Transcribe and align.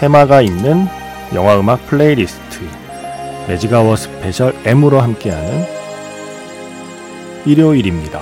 테마가 0.00 0.40
있는 0.40 0.86
영화 1.34 1.60
음악 1.60 1.86
플레이리스트 1.86 2.60
매직아워 3.46 3.96
스페셜 3.96 4.54
M으로 4.64 4.98
함께하는 4.98 5.66
일요일입니다. 7.44 8.18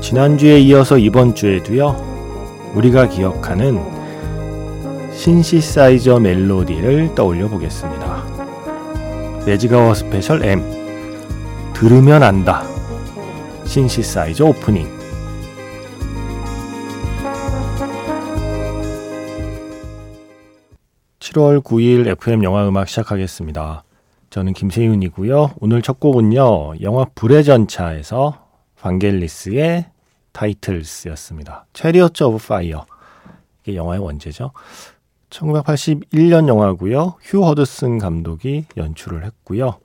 지난주에 0.00 0.60
이어서 0.60 0.96
이번 0.96 1.34
주에도요, 1.34 2.70
우리가 2.76 3.08
기억하는 3.08 3.80
신시사이저 5.12 6.20
멜로디를 6.20 7.16
떠올려 7.16 7.48
보겠습니다. 7.48 8.23
매직아워 9.46 9.92
스페셜 9.92 10.42
M 10.42 10.62
들으면 11.74 12.22
안다 12.22 12.62
신시사이저 13.66 14.46
오프닝 14.46 14.88
(7월 21.18 21.62
9일) 21.62 22.06
FM 22.06 22.42
영화 22.44 22.66
음악 22.66 22.88
시작하겠습니다. 22.88 23.84
저는 24.30 24.52
김세윤이고요. 24.52 25.54
오늘 25.60 25.82
첫 25.82 26.00
곡은요. 26.00 26.80
영화 26.80 27.04
불의 27.14 27.44
전차에서 27.44 28.46
반겔리스의 28.80 29.86
Titles였습니다. 30.32 31.66
Chariots 31.72 32.22
of 32.24 32.38
Fire. 32.46 32.86
이게 33.62 33.76
영화의 33.76 34.00
원제죠. 34.00 34.52
1981년 35.34 36.48
영화고요. 36.48 37.14
휴 37.20 37.44
허드슨 37.44 37.98
감독이 37.98 38.66
연출을 38.76 39.24
했고요. 39.24 39.78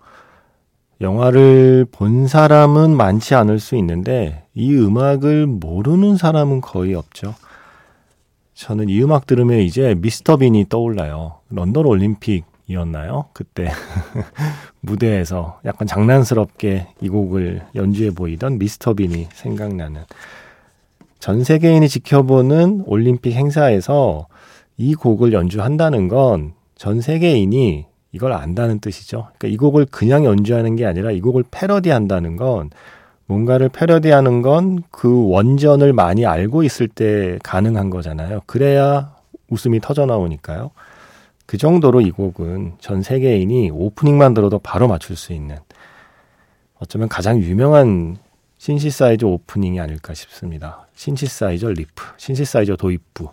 영화를 1.01 1.85
본 1.91 2.27
사람은 2.27 2.95
많지 2.95 3.33
않을 3.35 3.59
수 3.59 3.75
있는데 3.77 4.45
이 4.53 4.75
음악을 4.75 5.47
모르는 5.47 6.17
사람은 6.17 6.61
거의 6.61 6.93
없죠. 6.93 7.35
저는 8.53 8.89
이 8.89 9.01
음악 9.01 9.25
들으면 9.25 9.59
이제 9.59 9.95
미스터 9.97 10.37
빈이 10.37 10.67
떠올라요. 10.67 11.39
런던 11.49 11.85
올림픽이었나요? 11.85 13.29
그때 13.31 13.71
무대에서 14.81 15.61
약간 15.63 15.87
장난스럽게 15.87 16.89
이 17.01 17.09
곡을 17.09 17.63
연주해 17.75 18.11
보이던 18.11 18.59
미스터 18.59 18.93
빈이 18.93 19.29
생각나는 19.31 20.03
전 21.19 21.43
세계인이 21.43 21.87
지켜보는 21.87 22.83
올림픽 22.85 23.33
행사에서 23.33 24.27
이 24.79 24.95
곡을 24.95 25.33
연주한다는 25.33 26.07
건 26.07 26.59
전 26.79 27.01
세계인이 27.01 27.85
이걸 28.13 28.31
안다는 28.31 28.79
뜻이죠. 28.79 29.27
그러니까 29.37 29.47
이 29.49 29.57
곡을 29.57 29.85
그냥 29.91 30.23
연주하는 30.23 30.77
게 30.77 30.85
아니라 30.85 31.11
이 31.11 31.19
곡을 31.19 31.43
패러디한다는 31.51 32.37
건 32.37 32.69
뭔가를 33.25 33.67
패러디하는 33.67 34.41
건 34.41 34.81
그 34.89 35.27
원전을 35.27 35.91
많이 35.91 36.25
알고 36.25 36.63
있을 36.63 36.87
때 36.87 37.37
가능한 37.43 37.89
거잖아요. 37.89 38.43
그래야 38.45 39.13
웃음이 39.49 39.81
터져 39.81 40.05
나오니까요. 40.05 40.71
그 41.45 41.57
정도로 41.57 41.99
이 41.99 42.11
곡은 42.11 42.75
전 42.79 43.01
세계인이 43.01 43.71
오프닝만 43.71 44.33
들어도 44.33 44.57
바로 44.59 44.87
맞출 44.87 45.17
수 45.17 45.33
있는 45.33 45.57
어쩌면 46.79 47.09
가장 47.09 47.41
유명한 47.41 48.15
신시사이저 48.57 49.27
오프닝이 49.27 49.81
아닐까 49.81 50.13
싶습니다. 50.13 50.87
신시사이저 50.95 51.71
리프, 51.71 52.03
신시사이저 52.15 52.77
도입부. 52.77 53.31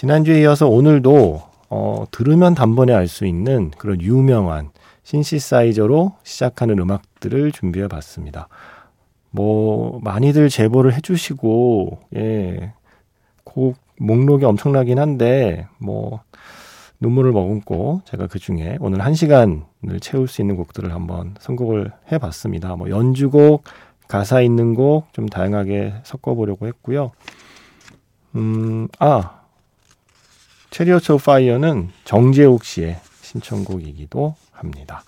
지난주에 0.00 0.40
이어서 0.40 0.66
오늘도 0.66 1.42
어, 1.68 2.04
들으면 2.10 2.54
단번에 2.54 2.94
알 2.94 3.06
수 3.06 3.26
있는 3.26 3.70
그런 3.76 4.00
유명한 4.00 4.70
신시사이저로 5.02 6.14
시작하는 6.22 6.78
음악들을 6.78 7.52
준비해 7.52 7.86
봤습니다. 7.86 8.48
뭐 9.30 10.00
많이들 10.02 10.48
제보를 10.48 10.94
해주시고 10.94 11.98
예, 12.16 12.72
곡 13.44 13.76
목록이 13.98 14.46
엄청나긴 14.46 14.98
한데 14.98 15.68
뭐 15.76 16.20
눈물을 17.00 17.32
머금고 17.32 18.00
제가 18.06 18.26
그 18.26 18.38
중에 18.38 18.78
오늘 18.80 19.04
한 19.04 19.12
시간을 19.12 20.00
채울 20.00 20.28
수 20.28 20.40
있는 20.40 20.56
곡들을 20.56 20.94
한번 20.94 21.34
선곡을 21.40 21.92
해봤습니다. 22.10 22.74
뭐 22.76 22.88
연주곡, 22.88 23.64
가사 24.08 24.40
있는 24.40 24.72
곡 24.72 25.12
좀 25.12 25.28
다양하게 25.28 25.96
섞어보려고 26.04 26.66
했고요. 26.68 27.10
음, 28.36 28.88
아 28.98 29.39
Chariots 30.70 31.16
Fire는 31.18 31.90
정재욱 32.04 32.64
씨의 32.64 33.00
신청곡이기도 33.22 34.34
합니다. 34.52 35.02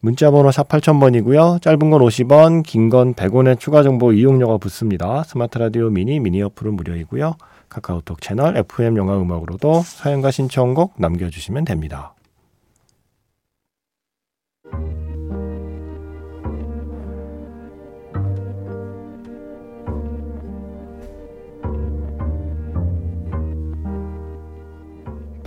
문자번호 0.00 0.50
샵 0.50 0.68
8000번이고요. 0.68 1.60
짧은 1.60 1.90
건 1.90 2.00
50원, 2.00 2.62
긴 2.64 2.88
건 2.88 3.14
100원의 3.14 3.58
추가 3.60 3.82
정보 3.82 4.12
이용료가 4.12 4.56
붙습니다. 4.58 5.22
스마트 5.24 5.58
라디오 5.58 5.90
미니, 5.90 6.20
미니 6.20 6.42
어플은 6.42 6.74
무료이고요. 6.74 7.36
카카오톡 7.68 8.20
채널 8.22 8.56
FM 8.56 8.96
영화 8.96 9.16
음악으로도 9.20 9.82
사연과 9.84 10.30
신청곡 10.30 10.94
남겨주시면 10.96 11.66
됩니다. 11.66 12.14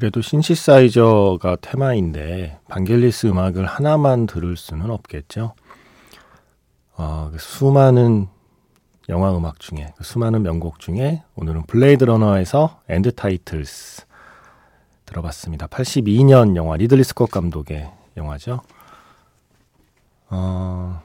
그래도 0.00 0.22
신시사이저가 0.22 1.56
테마인데 1.60 2.58
반겔리스 2.68 3.26
음악을 3.26 3.66
하나만 3.66 4.24
들을 4.26 4.56
수는 4.56 4.90
없겠죠. 4.90 5.52
어, 6.96 7.30
수많은 7.38 8.26
영화 9.10 9.36
음악 9.36 9.60
중에 9.60 9.92
그 9.98 10.02
수많은 10.02 10.42
명곡 10.42 10.78
중에 10.78 11.22
오늘은 11.36 11.64
블레이드 11.66 12.04
러너에서 12.04 12.80
End 12.88 13.14
Titles 13.14 14.06
들어봤습니다. 15.04 15.66
82년 15.66 16.56
영화 16.56 16.78
리들리 16.78 17.04
스콧 17.04 17.30
감독의 17.30 17.90
영화죠. 18.16 18.62
어, 20.30 21.02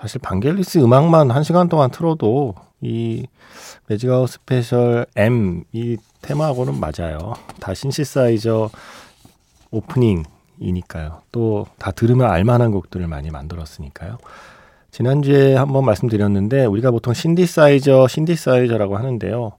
사실 0.00 0.20
반겔리스 0.20 0.78
음악만 0.78 1.30
한 1.30 1.42
시간 1.42 1.68
동안 1.68 1.90
틀어도 1.90 2.54
이 2.80 3.26
매직아워 3.86 4.30
스페셜 4.30 5.06
M 5.16 5.64
이 5.72 5.98
테마하고는 6.22 6.80
맞아요. 6.80 7.34
다 7.60 7.74
신시사이저 7.74 8.70
오프닝이니까요. 9.70 11.22
또 11.32 11.66
다 11.78 11.90
들으면 11.90 12.30
알만한 12.30 12.70
곡들을 12.70 13.06
많이 13.06 13.30
만들었으니까요. 13.30 14.18
지난주에 14.90 15.54
한번 15.54 15.84
말씀드렸는데 15.84 16.64
우리가 16.64 16.90
보통 16.90 17.14
신디사이저, 17.14 18.08
신디사이저라고 18.08 18.96
하는데요. 18.96 19.52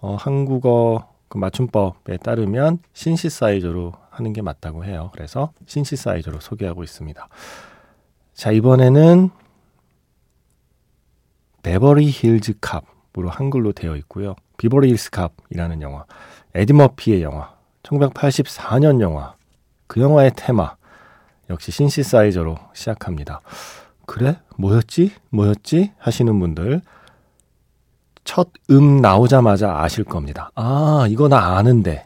어, 0.00 0.16
한국어 0.18 1.08
그 1.28 1.38
맞춤법에 1.38 2.16
따르면 2.18 2.78
신시사이저로 2.92 3.92
하는 4.10 4.32
게 4.32 4.42
맞다고 4.42 4.84
해요. 4.84 5.10
그래서 5.12 5.52
신시사이저로 5.66 6.40
소개하고 6.40 6.82
있습니다. 6.82 7.28
자, 8.34 8.50
이번에는 8.50 9.30
Beverly 11.64 12.10
Hills 12.10 12.54
Cop으로 12.60 13.30
한글로 13.30 13.72
되어 13.72 13.96
있고요. 13.96 14.36
Beverly 14.58 14.90
Hills 14.90 15.10
Cop이라는 15.10 15.82
영화, 15.82 16.04
에디 16.54 16.72
머피의 16.74 17.22
영화, 17.22 17.52
1984년 17.82 19.00
영화, 19.00 19.34
그 19.88 20.00
영화의 20.00 20.32
테마, 20.36 20.76
역시 21.50 21.72
신시사이저로 21.72 22.56
시작합니다. 22.74 23.40
그래? 24.06 24.38
뭐였지? 24.56 25.12
뭐였지? 25.30 25.92
하시는 25.98 26.38
분들 26.38 26.80
첫 28.24 28.50
음 28.70 29.00
나오자마자 29.00 29.78
아실 29.80 30.04
겁니다. 30.04 30.50
아, 30.54 31.06
이거 31.08 31.28
나 31.28 31.56
아는데. 31.56 32.04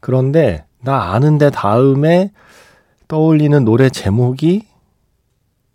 그런데 0.00 0.64
나 0.80 1.12
아는데 1.12 1.50
다음에 1.50 2.32
떠올리는 3.08 3.64
노래 3.64 3.88
제목이 3.88 4.66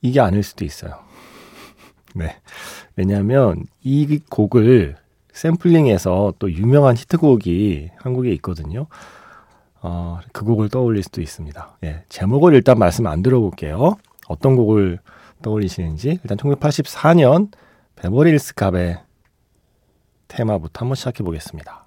이게 0.01 0.19
아닐 0.19 0.43
수도 0.43 0.65
있어요. 0.65 1.04
네. 2.15 2.37
왜냐하면 2.95 3.65
이 3.83 4.19
곡을 4.29 4.95
샘플링해서 5.33 6.33
또 6.39 6.51
유명한 6.51 6.95
히트곡이 6.95 7.91
한국에 7.97 8.31
있거든요. 8.35 8.87
어, 9.81 10.19
그 10.31 10.45
곡을 10.45 10.69
떠올릴 10.69 11.03
수도 11.03 11.21
있습니다. 11.21 11.77
예, 11.83 12.03
제목을 12.07 12.53
일단 12.53 12.79
말씀 12.79 13.05
안 13.05 13.21
들어볼게요. 13.21 13.97
어떤 14.27 14.55
곡을 14.55 14.99
떠올리시는지 15.41 16.19
일단 16.23 16.37
1984년 16.37 17.51
베버리힐스 17.97 18.55
갑의 18.55 18.99
테마부터 20.29 20.79
한번 20.79 20.95
시작해 20.95 21.23
보겠습니다. 21.23 21.83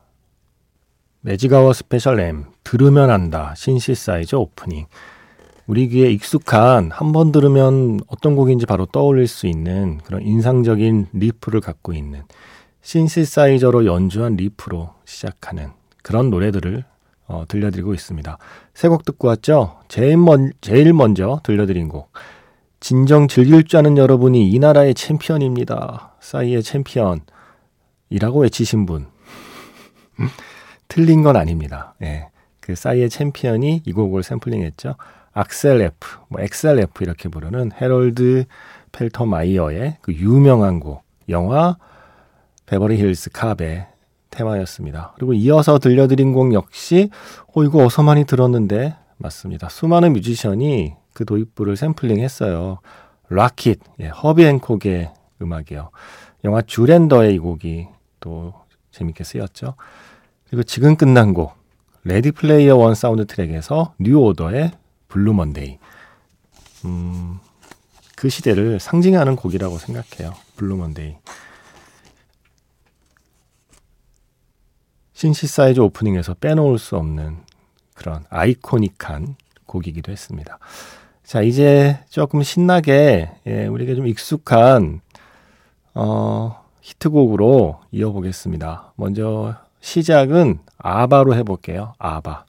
Magic 1.23 1.73
Hour 1.73 1.90
Special 1.90 2.21
M 2.21 2.45
들으면 2.63 3.11
안다 3.11 3.55
신시사이저 3.57 4.39
오프닝 4.39 4.87
우리 5.69 5.89
귀에 5.89 6.11
익숙한 6.11 6.91
한 6.91 7.13
번 7.13 7.31
들으면 7.31 8.01
어떤 8.09 8.37
곡인지 8.37 8.65
바로 8.67 8.87
떠올릴 8.87 9.27
수 9.29 9.47
있는 9.47 9.99
그런 10.05 10.23
인상적인 10.23 11.09
riff를 11.13 11.61
갖고 11.61 11.93
있는 11.93 12.23
신시사이저로 12.83 13.85
연주한 13.87 14.37
riff로 14.37 14.95
시작하는 15.05 15.69
그런 16.03 16.31
노래들을 16.31 16.85
어, 17.27 17.45
들려드리고 17.47 17.93
있습니다. 17.93 18.39
세 18.73 18.89
곡 18.89 19.05
듣고 19.05 19.29
왔죠? 19.29 19.81
제일, 19.89 20.17
먼, 20.17 20.53
제일 20.63 20.95
먼저 20.95 21.41
들려드린 21.45 21.89
곡. 21.89 22.11
진정 22.81 23.29
즐길 23.29 23.65
줄 23.65 23.79
아는 23.81 23.99
여러분이 23.99 24.51
이 24.51 24.59
나라의 24.59 24.95
챔피언입니다. 24.95 26.15
싸이의 26.21 26.63
챔피언이라고 26.63 28.41
외치신 28.41 28.87
분. 28.87 29.09
틀린 30.89 31.23
건 31.23 31.37
아닙니다. 31.37 31.95
예. 32.03 32.29
그 32.61 32.75
싸이의 32.75 33.11
챔피언이 33.11 33.83
이 33.85 33.93
곡을 33.93 34.23
샘플링했죠. 34.23 34.95
Axel 35.39 35.81
F, 35.83 36.19
뭐 36.29 36.41
Axel 36.41 36.81
F 36.81 37.05
이렇게 37.05 37.29
부르는 37.29 37.71
해롤드 37.81 38.45
팔터마이어의 38.91 39.99
그 40.01 40.13
유명한 40.13 40.81
곡, 40.81 41.05
영화 41.29 41.77
Beverly 42.67 42.97
Hills 42.97 43.31
Cop의 43.31 43.87
테마였습니다. 44.31 45.13
그리고 45.15 45.35
이어서 45.35 45.79
들려드린 45.79 46.33
곡 46.33 46.55
역시 46.55 47.11
어 47.55 47.63
이거 47.63 47.85
어서 47.85 48.03
많이 48.03 48.25
들었는데 48.25 48.97
맞습니다. 49.17 49.69
수많은 49.69 50.13
뮤지션이 50.13 50.95
그 51.13 51.25
도입부를 51.25 51.77
샘플링 51.77 52.19
했어요. 52.19 52.79
Rockit, 53.29 53.81
예, 54.01 54.09
허비 54.09 54.45
행콕의 54.45 55.13
음악이요. 55.41 55.91
영화 56.45 56.63
Zoolander의 56.63 57.35
이 57.35 57.39
곡이 57.39 57.87
또 58.19 58.55
재밌게 58.91 59.23
쓰였죠. 59.23 59.75
그리고 60.49 60.65
지금 60.65 60.97
끝난 60.97 61.33
곡 61.33 61.53
Ready 62.03 62.33
Player 62.33 62.77
One 62.77 62.97
사운드트랙에서 62.97 63.95
뉴 64.01 64.19
오더의 64.19 64.73
Blue 65.09 65.33
Monday. 65.35 65.79
음, 66.85 67.39
그 68.17 68.29
시대를 68.29 68.81
상징하는 68.81 69.37
곡이라고 69.37 69.79
생각해요. 69.79 70.35
Blue 70.57 70.77
Monday. 70.77 71.17
신시사이저 75.15 75.81
오프닝에서 75.81 76.35
빼놓을 76.35 76.79
수 76.79 76.97
없는 76.97 77.39
그런 77.95 78.25
아이코닉한 78.31 79.35
곡이기도 79.67 80.13
했습니다. 80.13 80.59
자, 81.25 81.43
이제 81.43 81.99
조금 82.09 82.43
신나게, 82.43 83.31
예, 83.47 83.67
우리가 83.67 83.95
좀 83.95 84.07
익숙한, 84.07 85.01
어, 85.95 86.65
히트곡으로 86.81 87.81
이어보겠습니다. 87.91 88.93
먼저 88.97 89.57
시작은 89.81 90.61
아바로 90.79 91.35
해볼게요. 91.35 91.95
아바. 91.99 92.45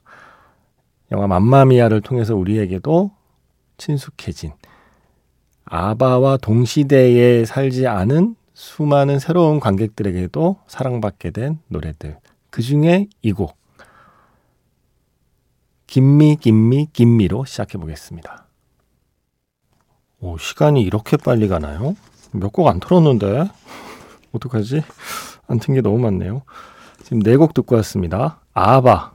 영화 1.12 1.26
맘마미아를 1.26 2.00
통해서 2.00 2.36
우리에게도 2.36 3.10
친숙해진 3.78 4.52
아바와 5.64 6.36
동시대에 6.38 7.44
살지 7.44 7.86
않은 7.86 8.36
수많은 8.54 9.18
새로운 9.18 9.60
관객들에게도 9.60 10.56
사랑받게 10.66 11.30
된 11.30 11.58
노래들. 11.68 12.18
그 12.50 12.62
중에 12.62 13.08
이 13.22 13.32
곡. 13.32 13.56
김미, 15.86 16.36
김미, 16.36 16.86
김미로 16.92 17.44
시작해 17.44 17.78
보겠습니다. 17.78 18.46
오, 20.20 20.36
시간이 20.38 20.82
이렇게 20.82 21.16
빨리 21.16 21.48
가나요? 21.48 21.96
몇 22.32 22.52
곡 22.52 22.68
안 22.68 22.78
틀었는데? 22.80 23.48
어떡하지? 24.32 24.82
안 25.48 25.58
튼 25.58 25.74
게 25.74 25.80
너무 25.80 25.98
많네요. 25.98 26.42
지금 27.02 27.20
네 27.20 27.36
곡 27.36 27.54
듣고 27.54 27.76
왔습니다. 27.76 28.40
아바, 28.52 29.12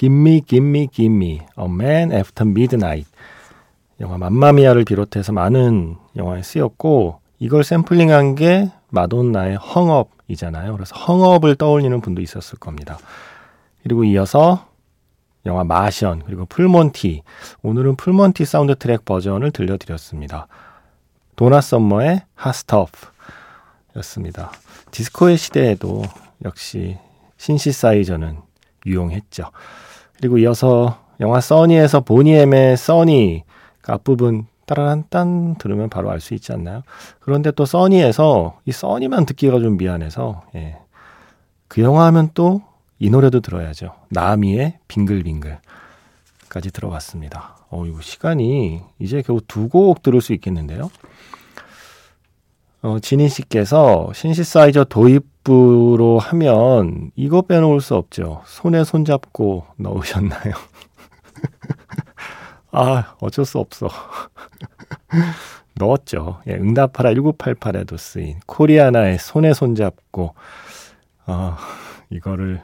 Gimme, 0.00 0.40
Gimme, 0.40 0.88
Gimme, 0.90 1.46
A 1.58 1.64
Man 1.66 2.10
After 2.10 2.48
Midnight. 2.48 3.06
영화 4.00 4.16
맘마미아를 4.16 4.86
비롯해서 4.86 5.32
많은 5.32 5.98
영화에 6.16 6.42
쓰였고 6.42 7.20
이걸 7.38 7.64
샘플링한 7.64 8.34
게 8.34 8.70
마돈나의 8.88 9.58
헝업이잖아요. 9.58 10.72
그래서 10.72 10.96
헝업을 10.96 11.56
떠올리는 11.56 12.00
분도 12.00 12.22
있었을 12.22 12.58
겁니다. 12.58 12.96
그리고 13.82 14.04
이어서 14.04 14.68
영화 15.44 15.64
마션 15.64 16.22
그리고 16.24 16.46
풀몬티 16.46 17.22
오늘은 17.60 17.96
Full 17.96 18.46
Monty 18.46 18.76
사운드트랙 18.76 19.04
버전을 19.04 19.50
들려드렸습니다. 19.50 20.46
도나 21.36 21.60
썸머의 21.60 22.22
Hot 22.36 22.65
Stuff였습니다. 22.65 24.50
디스코의 24.92 25.36
시대에도 25.36 26.04
역시 26.42 26.96
신시사이저는 27.36 28.38
유용했죠. 28.86 29.50
그리고 30.20 30.38
이어서 30.38 30.98
영화 31.20 31.40
써니에서 31.40 32.00
보니엠의 32.00 32.76
Sunny 32.76 33.44
그 33.80 33.92
앞부분 33.92 34.46
따라란 34.66 35.04
딴 35.10 35.56
들으면 35.56 35.88
바로 35.90 36.10
알 36.10 36.20
수 36.20 36.34
있지 36.34 36.52
않나요? 36.52 36.82
그런데 37.20 37.50
또 37.50 37.64
써니에서 37.64 38.58
이 38.66 38.72
Sunny만 38.72 39.26
듣기가 39.26 39.58
좀 39.60 39.76
미안해서 39.76 40.42
예. 40.54 40.76
그 41.68 41.82
영화 41.82 42.04
하면 42.06 42.30
또 42.34 42.62
이 43.02 43.08
노래도 43.08 43.40
들어야죠. 43.40 43.94
나미의 44.10 44.78
빙글빙글까지 44.86 46.70
들어봤습니다. 46.70 47.56
어, 47.70 47.86
이거 47.86 48.02
시간이 48.02 48.82
이제 48.98 49.22
겨우 49.22 49.40
두 49.40 49.68
곡 49.70 50.02
들을 50.02 50.20
수 50.20 50.34
있겠는데요. 50.34 50.90
어, 52.82 52.98
진희 52.98 53.28
씨께서 53.28 54.10
신시사이저 54.14 54.84
도입부로 54.84 56.18
하면 56.18 57.10
이거 57.14 57.42
빼놓을 57.42 57.80
수 57.82 57.94
없죠. 57.94 58.42
손에 58.46 58.84
손잡고 58.84 59.66
넣으셨나요? 59.76 60.54
아, 62.72 63.14
어쩔 63.20 63.44
수 63.44 63.58
없어. 63.58 63.88
넣었죠. 65.76 66.40
예, 66.46 66.54
응답하라 66.54 67.12
1988에도 67.12 67.98
쓰인 67.98 68.40
코리아나의 68.46 69.18
손에 69.18 69.52
손잡고, 69.52 70.34
아, 71.26 71.58
이거를 72.08 72.62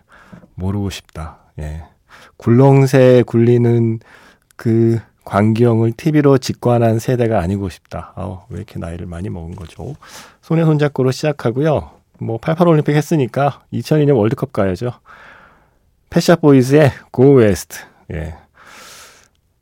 모르고 0.54 0.88
싶다. 0.90 1.38
예. 1.58 1.84
굴렁쇠 2.38 3.24
굴리는 3.26 4.00
그 4.56 4.98
광경을 5.26 5.92
TV로 5.92 6.38
직관한 6.38 7.00
세대가 7.00 7.40
아니고 7.40 7.68
싶다. 7.68 8.12
아, 8.14 8.38
왜 8.48 8.58
이렇게 8.58 8.78
나이를 8.78 9.06
많이 9.06 9.28
먹은 9.28 9.56
거죠? 9.56 9.96
손에 10.40 10.64
손잡고로 10.64 11.10
시작하고요. 11.10 11.90
뭐, 12.20 12.38
88 12.38 12.68
올림픽 12.68 12.94
했으니까 12.94 13.60
2002년 13.72 14.16
월드컵 14.16 14.52
가야죠. 14.52 14.92
패샤 16.10 16.36
보이즈의 16.36 16.92
Go 17.12 17.40
West. 17.40 17.80
예. 18.14 18.34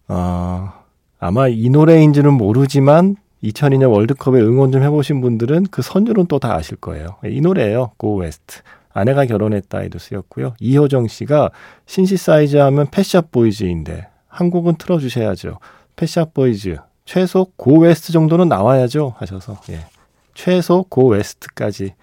어, 0.07 0.71
아마 1.19 1.49
이 1.49 1.71
노래인지는 1.71 2.33
모르지만 2.35 3.17
2002년 3.43 3.91
월드컵에 3.91 4.41
응원 4.43 4.71
좀 4.71 4.83
해보신 4.83 5.23
분들은 5.23 5.69
그 5.71 5.81
선율은 5.81 6.27
또 6.27 6.39
다 6.39 6.55
아실 6.55 6.77
거예요. 6.77 7.17
이 7.25 7.41
노래예요. 7.41 7.93
Go 7.99 8.21
West. 8.21 8.61
아내가 8.93 9.25
결혼했다에도 9.25 9.99
쓰였고요. 9.99 10.55
이효정 10.61 11.09
씨가 11.09 11.51
신시사이저 11.87 12.59
하면 12.59 12.87
펫 12.91 13.09
샵 13.09 13.33
보이즈인데 13.33 14.09
한 14.35 14.51
곡은 14.51 14.75
틀어주셔야죠. 14.77 15.61
펫 15.95 16.12
샵 16.12 16.35
보이즈 16.35 16.77
최소 17.05 17.45
Go 17.57 17.79
West 17.79 18.13
정도는 18.13 18.49
나와야죠 18.49 19.15
하셔서 19.17 19.61
예. 19.71 19.87
최소 20.35 20.83
Go 20.83 21.07
West까지 21.09 21.95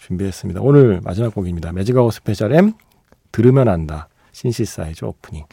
준비했습니다. 0.00 0.60
오늘 0.60 1.00
마지막 1.02 1.34
곡입니다. 1.34 1.72
Magic 1.72 1.94
Hour 1.94 2.12
Special 2.12 2.52
M 2.52 2.74
들으면 3.32 3.68
안다 3.68 4.08
신시사이저 4.32 5.04
오프닝. 5.06 5.46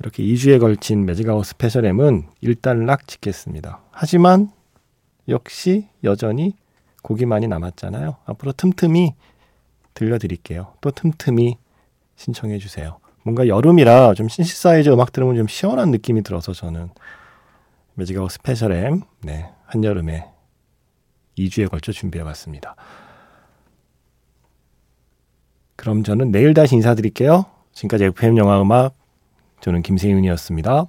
이렇게 0.00 0.24
2주에 0.24 0.58
걸친 0.58 1.06
Magic 1.06 1.27
Hour 1.27 1.44
Special 1.44 1.84
M은 1.84 2.24
일단락 2.40 3.06
짓겠습니다. 3.06 3.82
하지만 3.92 4.50
역시 5.28 5.88
여전히 6.02 6.56
곡이 7.02 7.26
많이 7.26 7.46
남았잖아요. 7.46 8.16
앞으로 8.24 8.52
틈틈이 8.52 9.14
들려드릴게요. 9.94 10.74
또 10.80 10.90
틈틈이 10.90 11.56
신청해 12.16 12.58
주세요. 12.58 12.99
뭔가 13.22 13.46
여름이라 13.46 14.14
좀 14.14 14.28
신시사이저 14.28 14.88
음악 14.90 15.12
들으면 15.12 15.36
좀 15.36 15.46
시원한 15.46 15.90
느낌이 15.90 16.22
들어서 16.22 16.52
저는 16.52 16.88
Magic 17.94 18.14
Hour 18.14 18.30
Special 18.30 18.72
M 18.72 19.02
네, 19.22 19.50
한여름에 19.66 20.26
2주에 21.38 21.70
걸쳐 21.70 21.92
준비해 21.92 22.24
봤습니다. 22.24 22.76
그럼 25.76 26.02
저는 26.02 26.30
내일 26.30 26.54
다시 26.54 26.74
인사드릴게요. 26.74 27.46
지금까지 27.72 28.04
FM 28.04 28.36
영화 28.38 28.60
음악 28.60 28.94
저는 29.60 29.82
김세윤이었습니다. 29.82 30.86